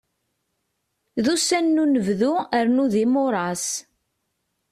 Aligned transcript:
D 1.23 1.25
ussan 1.33 1.65
n 1.75 1.81
unebdu 1.83 2.33
rnu 2.65 2.85
d 2.91 2.95
imuras. 3.03 3.67